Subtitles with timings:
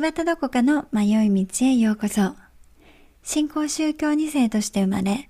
[0.00, 2.34] 端どこかの迷い道へようこそ。
[3.22, 5.28] 新興宗教2世として生まれ、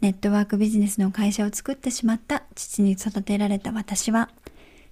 [0.00, 4.30] ネットワークビジネスの会社を作ってしまった父に育てられた私は、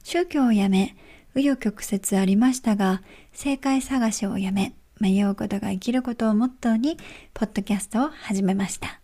[0.02, 0.96] 宗教を辞め、
[1.36, 3.00] 紆余曲折ありましたが、
[3.32, 6.96] 正解探しをやめ、迷うことが生きることをモットーに、
[7.32, 9.00] ポッドキャストを始めました。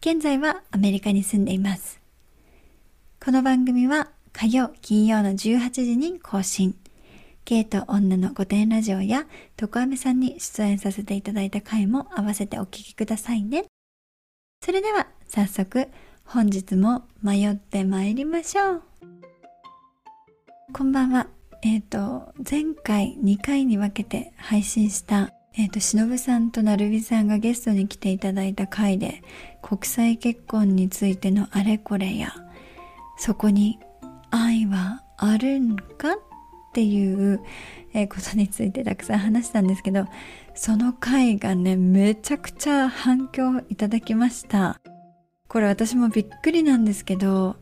[0.00, 1.98] 現在はアメリカに住んでいます。
[3.24, 6.79] この番組は火曜、金曜の18時に更新。
[7.50, 13.64] ゲイと女の御殿ラジオや徳飴さんに出演させていただいた回も合わせてお聞きくださいね。
[14.64, 15.88] それでは早速
[16.24, 18.82] 本日も迷って参りましょう。
[20.72, 21.26] こんばんは。
[21.62, 29.24] えっ、ー、と、前回2回に分けて配信した、えっ、ー、と、しのぶさんとなるびさんがゲストに来ていただいた回で、
[29.60, 32.32] 国際結婚についてのあれこれや、
[33.18, 33.80] そこに
[34.30, 36.29] 愛はあるんかっ
[36.72, 37.40] ていう、
[37.92, 40.06] えことについてたくさん話したんですけど、
[40.54, 44.80] その回がね、めちゃくちゃ反響いただきました。
[45.48, 47.56] これ私もびっくりなんですけど、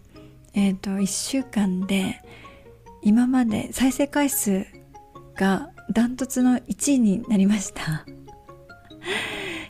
[0.53, 2.21] えっ、ー、と、1週間で、
[3.03, 4.67] 今まで再生回数
[5.37, 8.05] がダントツの1位になりました。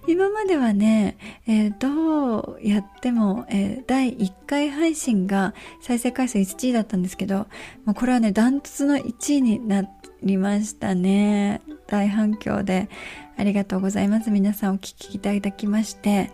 [0.09, 7.47] 今まではね、えー、どうやっても、えー、第1回配信が再生回数1位だったんですけど、
[7.85, 9.85] もうこれはね、ダントツの1位にな
[10.23, 11.61] りましたね。
[11.87, 12.89] 大反響で
[13.37, 14.31] ありがとうございます。
[14.31, 16.31] 皆さんお聞きいただきまして、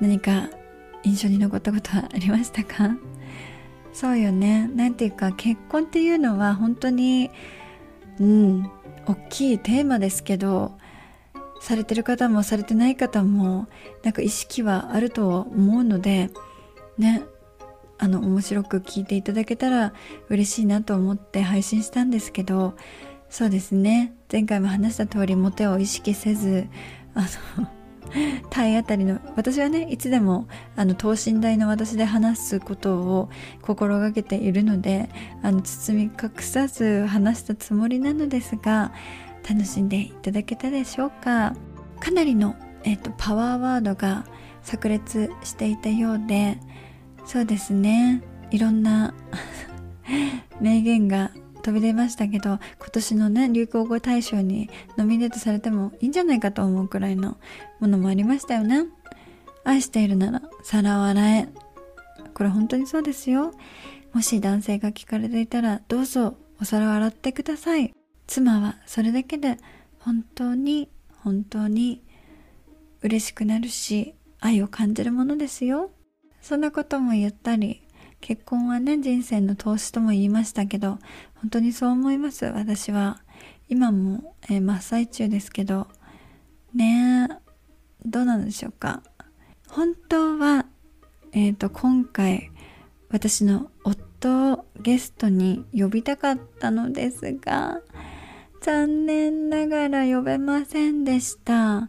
[0.00, 0.50] 何か
[1.04, 2.98] 印象に残ったことはありましたか？
[3.92, 4.68] そうよね。
[4.74, 7.30] なんていうか、結婚っていうのは本当に、
[8.18, 8.70] うん、
[9.06, 10.72] 大きいテーマですけど、
[11.60, 13.66] されてる方もされてない方も
[14.02, 16.30] なんか意識はあると思うので
[16.98, 17.22] ね
[17.98, 19.94] あの面白く聞いていただけたら
[20.28, 22.74] 嬉しいなと思って配信したんですけど
[23.28, 24.14] そうですね。
[24.30, 26.68] 前回も話した通りモテを意識せず
[27.14, 27.26] あ
[27.60, 27.68] の
[28.50, 30.46] 体当たりの私はねいつでも
[30.76, 33.28] あの等身大の私で話すことを
[33.62, 35.10] 心がけているので
[35.42, 38.92] あの包み隠さず話したつもりなのですが
[39.48, 41.54] 楽しんでいただけたでしょうか？
[42.00, 44.26] かなりの、えーと、パワーワードが
[44.62, 46.58] 炸裂していたようで
[47.24, 48.22] そうですね。
[48.50, 49.14] いろんな
[50.60, 51.30] 名言が
[51.62, 57.36] 飛び出ましたけど今年のね流行語大賞にノミネートされてもいいんじゃないかと思うくらいの
[57.80, 58.84] ものもありましたよね。
[59.64, 61.48] 愛しているなら皿を洗え。
[62.34, 63.52] これ本当にそうですよ。
[64.12, 67.92] もし男性が聞かれていたらどうぞお皿を洗ってください。
[68.26, 69.58] 妻はそれだけで
[69.98, 70.88] 本当に
[71.22, 72.02] 本当に
[73.02, 75.90] 嬉しくなるし愛を感じるものですよ。
[76.40, 77.82] そんなことも言ったり
[78.20, 80.98] 結婚はね人生の投資とも言いましたけど
[81.34, 82.44] 本当にそう思います。
[82.46, 83.20] 私は
[83.68, 85.88] 今も、えー、真っ最中ですけど
[86.74, 87.34] ねえ
[88.04, 89.02] どうなんでしょうか。
[89.68, 90.66] 本当は
[91.32, 92.50] えっ、ー、と今回
[93.08, 97.80] 私の夫をゲストに呼びたかったのですが
[98.66, 101.88] 残念ながら呼べませんでした。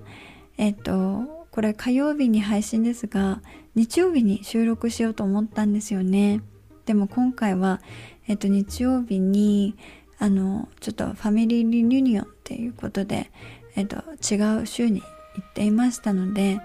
[0.59, 3.41] えっと、これ火曜日に配信ですが、
[3.73, 6.41] 日曜日に収録しようと思ったんですよね。
[6.85, 7.81] でも今回は、
[8.27, 9.75] えっと、日曜日に、
[10.19, 13.31] あの、ちょっとファミリーリユニオンっていうことで、
[13.75, 15.07] えっと、違う週に行
[15.44, 16.59] っていましたので、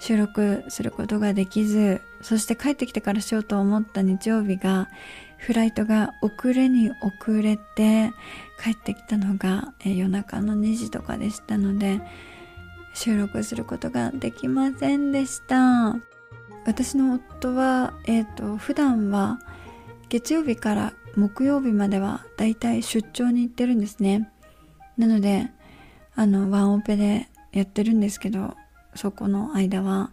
[0.00, 4.88] 収録することができず、そして帰ってきてからしようと思った日曜日が、
[5.36, 8.12] フライトが遅れに遅れて
[8.58, 12.00] 帰ってきたのが、え夜中の2時とかでしたので
[12.94, 15.96] 収録することができませんでした。
[16.64, 19.38] 私の夫は、えーと、普段は
[20.08, 24.30] 月曜日から木曜日まではだいたい出張に行ってるんですね。
[24.96, 25.50] なので
[26.14, 28.56] あのワンオペでやってるんですけど
[28.94, 30.10] そこの間は。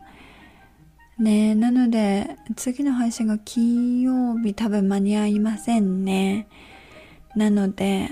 [1.22, 6.48] ねなので、次の配信が金曜日多分間に合いませんね。
[7.36, 8.10] なので、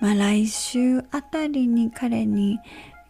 [0.00, 2.58] まあ来週あたりに彼に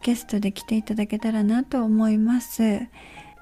[0.03, 2.81] ゲストで来ていただけたらなと思います。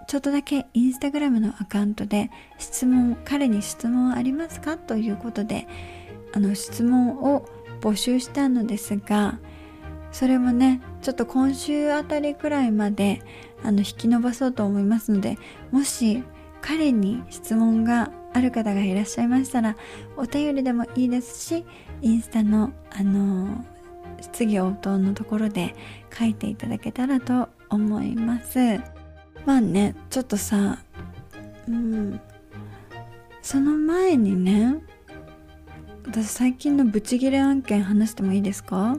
[0.06, 4.76] ちょっとだけインスタグラムのアカウントで質問、彼に質問ありますか？
[4.76, 5.66] ということで、
[6.32, 7.48] あの質問を
[7.80, 9.38] 募集したのですが、
[10.16, 13.20] それもね、ちょっと今週あたりくらいまで
[13.62, 15.36] あの引き伸ばそうと思いますので
[15.70, 16.24] もし
[16.62, 19.76] 彼に質問がある方がいらっしゃいましたら
[20.16, 21.66] お便りでもいいですし
[22.00, 23.62] インスタのあの
[24.22, 25.74] 質疑応答のところで
[26.18, 28.78] 書いていただけたらと思います。
[29.44, 30.78] まあねちょっとさ
[31.68, 32.18] うん
[33.42, 34.76] その前にね
[36.06, 38.96] 私最近のブチギレ案件話してもいいですか？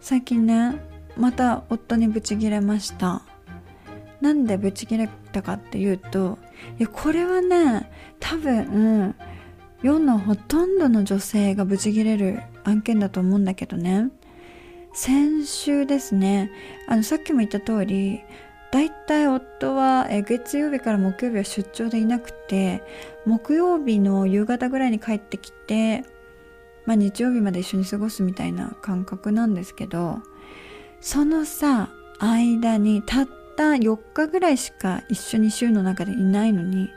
[0.00, 0.80] 最近ね
[1.16, 3.22] また夫にブチギレました。
[4.20, 6.38] なんでブチギレたかっていうと
[6.78, 9.14] いやこれはね多分、
[9.82, 14.10] 世のほとんどの女性がブチギレる案件だと思うんだけどね。
[14.94, 16.50] 先週ですね
[16.88, 18.22] あのさっきも言った通り
[18.72, 22.82] だいたい夫は月曜日から木曜日は出張でいなくて
[23.26, 26.04] 木曜日の夕方ぐらいに帰ってきて、
[26.86, 30.20] まあ、日曜日まで一緒に過ごすみたいな感覚なんですけど
[31.00, 31.90] そのさ
[32.20, 36.88] 間にたった4日ぐらいしか一緒に週の中でいないのにん？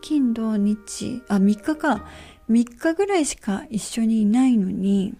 [0.00, 2.06] 金土日あ3日か。
[2.50, 5.14] 3日ぐらいしか一緒にいないのに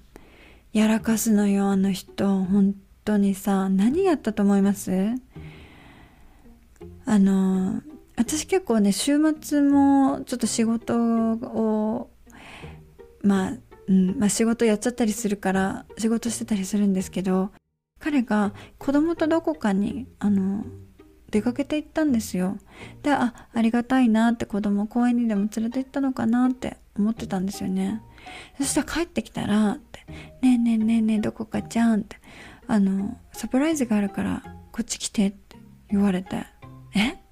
[0.72, 2.44] やらかすのよあの人。
[2.44, 2.74] 本
[3.04, 4.90] 当にさ何やったと思います？
[7.06, 7.82] あの
[8.16, 12.10] 私結構ね週末もちょっと仕事を
[13.24, 13.52] まあ、
[13.88, 17.50] うんまあ、仕事やっちゃったりするから仕事してたりするんですけど
[17.98, 20.64] 彼が子供とどこかにあの
[21.30, 22.58] 出かけて行ったんですよ。
[23.02, 28.02] であありがたいなって子供公園にでも連れて行ったのかなって思ってたんですよね。
[28.58, 30.04] そしたら帰ってきたらって
[30.42, 32.18] 「ねえねえねえねえどこかちゃん」って
[32.68, 35.56] あのサプライズがあるからこっち来てって
[35.90, 36.44] 言われて
[36.94, 37.23] え？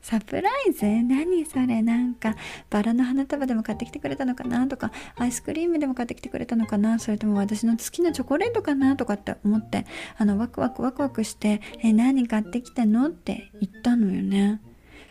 [0.00, 0.84] サプライズ？
[0.84, 1.82] 何それ？
[1.82, 2.34] なんか
[2.70, 4.66] バラの花束でも買ってきてくれたのかな？
[4.68, 6.98] とかアイスクリームでも買ってきてくれたのかな？
[6.98, 8.96] それとも私の好きなチョコレートかな？
[8.96, 13.08] とかって思ってあのワクワクワクワクしてえ何買ってきたの？
[13.08, 14.60] って言ったのよね。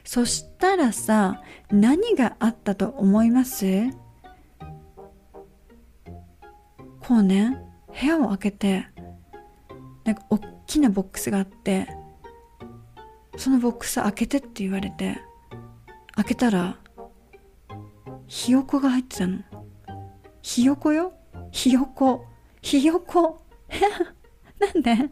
[0.03, 1.41] そしたらさ
[1.71, 3.89] 何があったと思います？
[6.99, 7.57] こうね
[7.99, 8.88] 部屋を開けて
[10.03, 11.88] なんか大きなボックスがあって
[13.38, 15.18] そのボックス開けてって言われて
[16.15, 16.77] 開けたら
[18.27, 19.39] ひよこが入ってたの。
[20.41, 21.13] ひよこよ？
[21.51, 22.25] ひよこ。
[22.62, 23.41] ひよこ。
[24.59, 24.95] なんで？
[24.95, 25.09] なん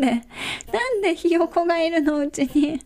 [0.00, 0.10] で？
[0.72, 2.80] なんでひよこがいるのうちに？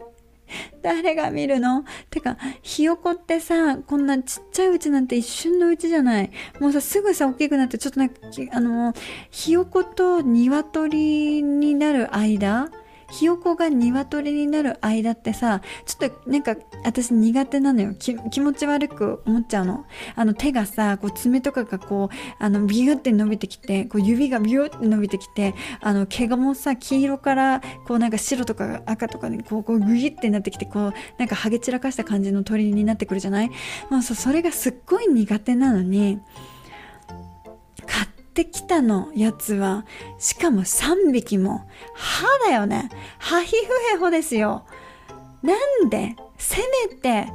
[0.83, 1.85] 誰が見るの？
[2.11, 6.31] てか、ひよこってさ、こんなちっちゃいうちなんて一瞬のうちじゃない。
[6.61, 8.17] もうさ、すぐさ、大きくなって、ちょっとなんか、
[8.53, 8.93] あの、
[9.31, 12.71] ひよこと鶏になる間、
[13.13, 17.95] ひよこが鶏になる間ってさ、ちょっとなんか私苦手なのよ。
[17.95, 19.85] 気持ち悪く思っちゃうの。
[20.17, 33.51] あの手がさ、こう爪とかがこう、あのビューって伸びてきて、こう指がビューって伸びてきて、あの毛がもうさ、黄色からこうなんか白とか赤とかにこうこうグイってなってきて、こうなんかハゲ散らかした感じの鳥になってくるじゃない？
[33.91, 36.19] もうさ、それがすっごい苦手なのに、
[37.87, 39.87] 買ってきたのやつは、
[40.19, 42.91] しかも3匹も、歯だよね。
[43.19, 44.65] ハヒフヘホですよ。
[45.43, 46.59] なんで、せ
[46.89, 47.33] めて、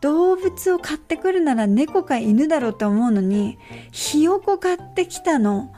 [0.00, 3.58] 動物を買ってくるなら猫か犬だろうって思うのに、
[3.92, 5.72] ひよこ買ってきたの。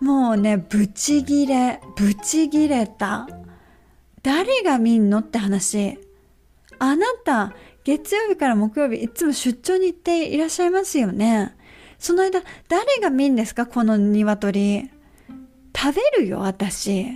[0.00, 3.28] もうね、ブチギレ、ブチギレた。
[4.22, 5.98] 誰が見んのって話。
[6.78, 7.52] あなた、
[7.84, 11.56] 月曜日から木曜日いつも出張に行っていらっしゃいますよね。
[12.02, 13.64] その間、誰が見んですか？
[13.64, 14.90] この鶏。
[15.74, 17.06] 食べるよ、私。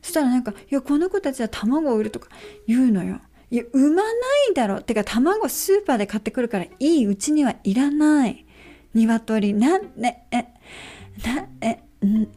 [0.00, 2.30] そしたらなんか、いや、この子たちは卵を売るとか
[2.66, 3.20] 言うのよ。
[3.50, 4.10] いや、産まな
[4.50, 4.80] いだろ。
[4.80, 8.46] てか、卵スーパーで買ってくるから、いいうちにはいらない。
[8.94, 9.52] 鶏。
[9.52, 12.28] なん、ね、え、な、え、うん、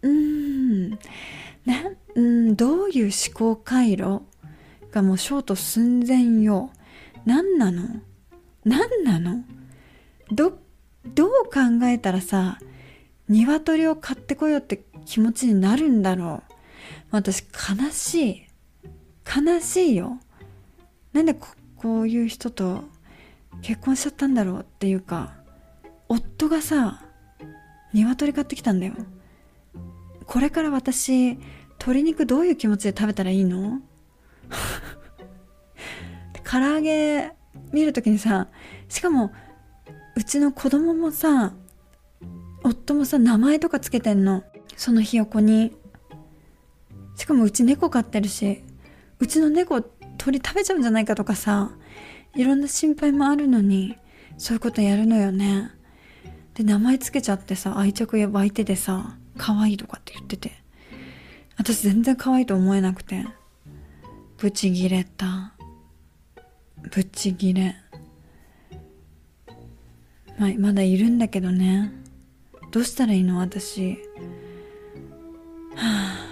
[0.00, 0.98] うん、な、
[2.14, 4.22] うん、どういう思考回路？
[4.90, 6.70] がもうショート寸前よ。
[7.26, 7.82] 何なの？
[8.64, 9.44] 何なの？
[10.32, 10.52] どっ
[11.14, 12.58] どう考えたらさ
[13.28, 16.52] 鶏を買ってこようって気持ちになるんだろう。
[17.10, 18.42] 私悲しい。
[19.24, 20.18] 悲しいよ。
[21.12, 22.84] なんでこういう人と
[23.62, 25.34] 結婚しちゃったんだろうっていうか
[26.08, 27.02] 夫がさ
[27.92, 28.94] 鶏買ってきたんだよ。
[30.26, 31.38] これから私
[31.78, 33.80] 鶏肉どういう気持ちで食べたらいいの？
[36.44, 37.32] 唐揚げ
[37.72, 38.48] 見るときにさ
[38.88, 39.32] しかも
[40.18, 41.52] うちの子供もさ
[42.64, 44.42] 夫もさ名前とかつけてんの。
[44.76, 45.76] そのひよこに。
[47.14, 48.64] しかもうち猫飼ってるし
[49.20, 51.70] うちの猫鳥食べちゃうんじゃないかとかさ
[52.34, 53.96] いろんな心配もあるのに
[54.38, 55.70] そういうことやるのよね。
[56.54, 60.50] で名前つけちゃってさ愛着湧いててさ可愛いとかって言ってて。
[61.56, 63.24] 私全然可愛いと思えなくて。
[64.36, 65.54] ブチギレた。
[66.90, 67.76] ブチギレ。
[70.38, 71.92] まあ、まだいるんだけどね。
[72.70, 73.38] どうしたらいいの？
[73.38, 73.98] 私。
[75.74, 76.28] はあ。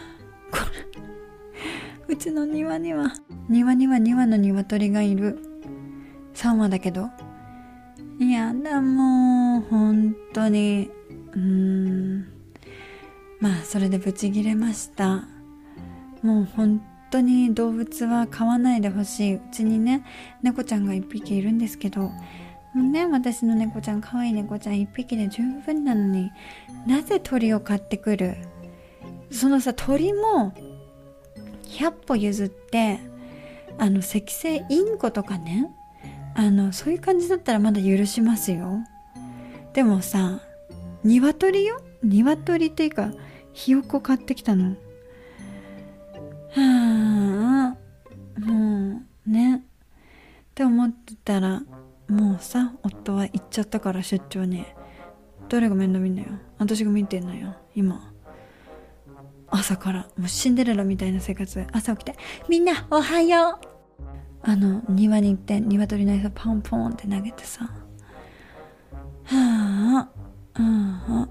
[2.08, 3.12] うちの庭には。
[3.48, 5.38] 庭には2羽の鶏がいる。
[6.34, 7.08] 3羽だけど。
[8.20, 10.88] いやだもう本当に。
[11.32, 12.26] うーん。
[13.40, 15.24] まあそれでブチギレました。
[16.22, 19.34] もう本当に動物は飼わないでほしい。
[19.34, 20.04] うちにね
[20.42, 22.12] 猫ちゃんが1匹いるんですけど。
[22.82, 26.30] ね私の猫ちゃん可愛い猫ちゃん1匹で十分なのに
[26.86, 28.36] なぜ鳥を飼ってくる？
[29.30, 30.52] そのさ鳥も
[31.64, 33.00] 100歩譲って
[33.78, 35.70] あの赤星インコとかね
[36.34, 38.78] あのそういう感じだったらまだ許しますよ。
[39.72, 40.40] でもさ
[41.04, 41.80] 鶏よ？
[42.02, 43.10] 鶏っていうか
[43.52, 44.76] ひよこ買ってきたの。
[46.50, 47.74] は
[48.36, 49.56] あもうね。
[49.56, 49.60] っ
[50.54, 51.62] て思ってたら
[52.08, 54.64] もうさ夫は行っちゃったから出張に。
[55.48, 56.28] 誰が面倒見んのよ。
[56.58, 58.12] 私が見てんのよ今。
[59.48, 60.08] 朝から。
[60.16, 61.66] もうシンデレラみたいな生活。
[61.72, 63.66] 朝起きて「みんなおはよう!」
[64.42, 67.64] あの庭に行って鶏の餌ポンポンって投げてさ。
[69.24, 70.08] はあ
[70.58, 70.94] うん。
[70.94, 71.28] あ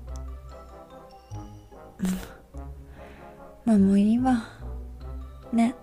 [3.65, 4.43] まあもういいわ。
[5.51, 5.75] ね。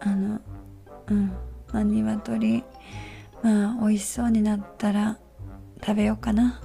[0.00, 0.40] あの
[1.08, 1.32] うん。
[1.72, 2.64] まあ鶏
[3.42, 5.18] まあ美味しそうになったら
[5.80, 6.60] 食べようかな。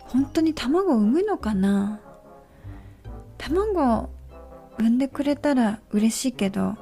[0.00, 2.00] 本当に卵産むのかな。
[3.38, 4.10] 卵
[4.78, 6.76] 産んでくれたら嬉しいけど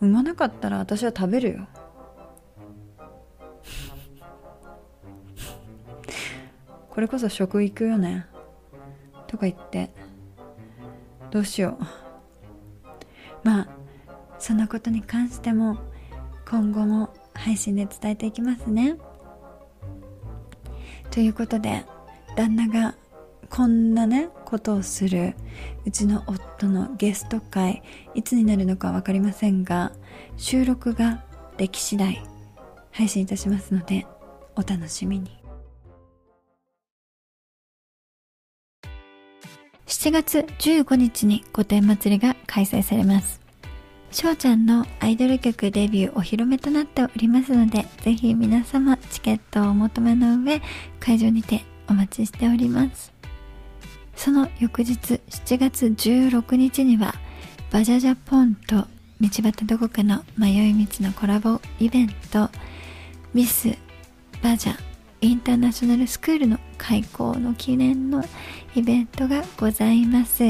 [0.00, 1.68] 産まなかったら私は食べるよ。
[6.90, 8.26] これこそ食育よね。
[9.26, 9.90] とか言って
[11.30, 11.84] どうしよう。
[13.42, 13.68] まあ
[14.38, 15.78] そのことに関しても
[16.54, 18.94] 今後も配信で伝えていきますね。
[21.10, 21.84] ということで
[22.36, 22.94] 旦那が
[23.50, 25.34] こんなねことをする
[25.84, 27.82] うちの夫のゲスト会
[28.14, 29.90] いつになるのか分かりませんが
[30.36, 31.24] 収録が
[31.56, 32.22] でき次第
[32.92, 34.06] 配信いたしますので
[34.54, 35.36] お楽しみに。
[39.86, 43.43] 7月15日に御殿祭りが開催されます。
[44.14, 50.62] 翔ちゃんのアイドル曲デビューお披露目となっておりますのでぜひ皆様チケットをお求めの上
[51.00, 53.12] 会場にてお待ちしております。
[54.14, 57.12] その翌日7月16日には
[57.72, 58.86] バジャジャポンと道
[59.20, 62.48] 端どこかの迷い道のコラボイベント
[63.34, 63.76] ミス
[64.40, 64.78] バジャ
[65.22, 68.24] インターナショナルスクールの開校の記念の
[68.76, 70.44] イベントがございます。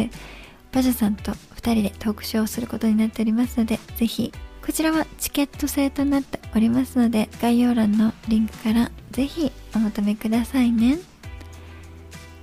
[0.70, 1.32] バジャさんと
[1.72, 4.32] 人でトークショーをすることになっておりますのでぜひ
[4.64, 10.98] こちらはチケット制となっておりますので概要欄のリンクからぜひお求めくださいね。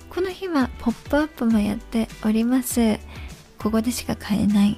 [0.10, 3.00] この日はポップアップもやっております。
[3.58, 4.78] ここでしか買えない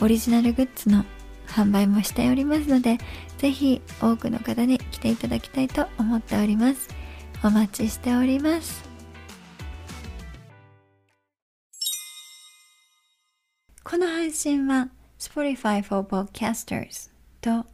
[0.00, 1.04] オリジナルグッズの
[1.46, 2.98] 販売もしておりますので
[3.38, 6.88] ぜひ多くの方に来ていただきたいと思っております。
[7.44, 8.89] お待ちしております。
[14.40, 17.10] 信は Spotify for Podcasters
[17.42, 17.66] と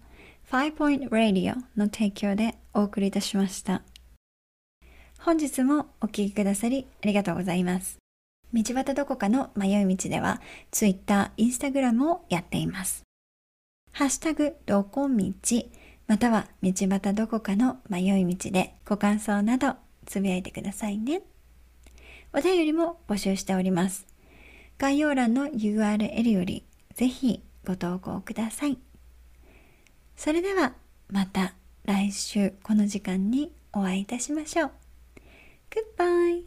[0.50, 3.82] Five Point Radio の提供でお送りいたしました。
[5.20, 7.98] 本日もお聴きくださりありがとうございます。
[8.52, 10.40] 道端どこかの迷い道では
[10.72, 13.04] Twitter、Instagram をやっています。
[13.92, 15.32] ハッシュタグどこ道
[16.08, 21.22] または道端どこかの迷い道でご感想などつぶやいてくださいね。
[22.32, 24.15] お便りも募集しております。
[24.78, 26.64] 概要欄の URL より
[26.94, 28.78] ぜひご投稿ください。
[30.16, 30.74] それでは
[31.08, 31.54] また
[31.84, 34.70] 来週この時間にお会いいたしましょう。
[35.98, 36.46] Goodbye!